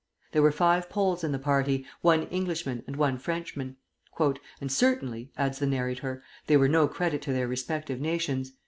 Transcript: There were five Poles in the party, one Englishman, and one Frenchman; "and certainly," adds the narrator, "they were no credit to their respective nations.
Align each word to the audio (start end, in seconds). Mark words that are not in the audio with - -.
There 0.31 0.41
were 0.41 0.51
five 0.51 0.89
Poles 0.89 1.23
in 1.23 1.31
the 1.31 1.37
party, 1.37 1.85
one 2.01 2.23
Englishman, 2.29 2.81
and 2.87 2.95
one 2.95 3.19
Frenchman; 3.19 3.77
"and 4.59 4.71
certainly," 4.71 5.31
adds 5.37 5.59
the 5.59 5.67
narrator, 5.67 6.23
"they 6.47 6.57
were 6.57 6.67
no 6.67 6.87
credit 6.87 7.21
to 7.21 7.33
their 7.33 7.47
respective 7.47 8.01
nations. 8.01 8.51